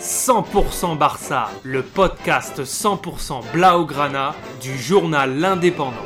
[0.00, 5.96] 100% Barça, le podcast 100% Blaugrana du journal L'Indépendant.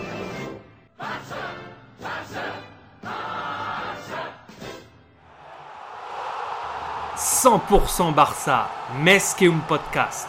[7.16, 10.28] 100% Barça, un Podcast.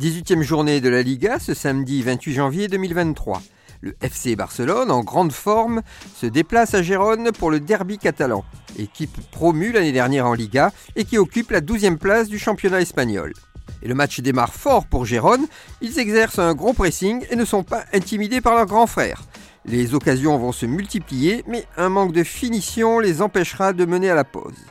[0.00, 3.40] 18e journée de la Liga ce samedi 28 janvier 2023.
[3.84, 5.82] Le FC Barcelone, en grande forme,
[6.16, 8.42] se déplace à Gérone pour le derby catalan,
[8.78, 13.34] équipe promue l'année dernière en Liga et qui occupe la 12e place du championnat espagnol.
[13.82, 15.46] Et le match démarre fort pour Gérone,
[15.82, 19.22] ils exercent un gros pressing et ne sont pas intimidés par leurs grands frères.
[19.66, 24.14] Les occasions vont se multiplier, mais un manque de finition les empêchera de mener à
[24.14, 24.64] la pause.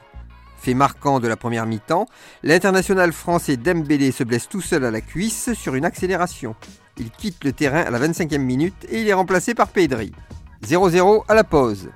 [0.58, 2.08] Fait marquant de la première mi-temps,
[2.42, 6.56] l'international français Dembélé se blesse tout seul à la cuisse sur une accélération.
[6.98, 10.12] Il quitte le terrain à la 25e minute et il est remplacé par Pedri.
[10.64, 11.90] 0-0 à la pause.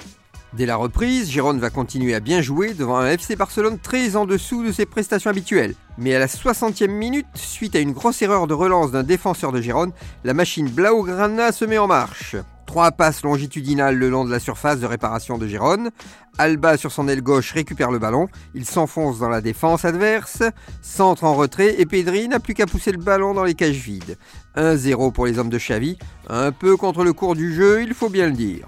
[0.53, 4.25] Dès la reprise, Gérone va continuer à bien jouer devant un FC Barcelone très en
[4.25, 5.75] dessous de ses prestations habituelles.
[5.97, 9.61] Mais à la 60e minute, suite à une grosse erreur de relance d'un défenseur de
[9.61, 9.91] Gérone,
[10.23, 12.35] la machine Blaugrana se met en marche.
[12.67, 15.89] Trois passes longitudinales le long de la surface de réparation de Gérone.
[16.37, 18.27] Alba sur son aile gauche récupère le ballon.
[18.53, 20.43] Il s'enfonce dans la défense adverse.
[20.81, 24.17] Centre en retrait et Pedri n'a plus qu'à pousser le ballon dans les cages vides.
[24.57, 25.97] 1-0 pour les hommes de Xavi.
[26.27, 28.65] Un peu contre le cours du jeu, il faut bien le dire.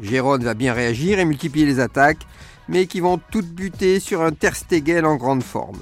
[0.00, 2.26] Gérone va bien réagir et multiplier les attaques,
[2.68, 5.80] mais qui vont toutes buter sur un Ter Stegen en grande forme.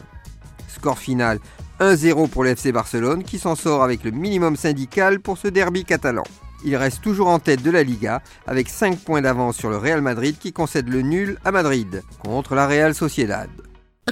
[0.68, 1.40] Score final
[1.80, 5.84] 1-0 pour le FC Barcelone qui s'en sort avec le minimum syndical pour ce derby
[5.84, 6.24] catalan.
[6.64, 10.02] Il reste toujours en tête de la Liga avec 5 points d'avance sur le Real
[10.02, 13.48] Madrid qui concède le nul à Madrid contre la Real Sociedad.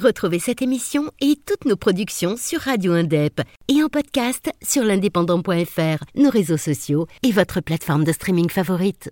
[0.01, 6.05] Retrouvez cette émission et toutes nos productions sur Radio Indep et en podcast sur l'indépendant.fr,
[6.15, 9.05] nos réseaux sociaux et votre plateforme de streaming favorite.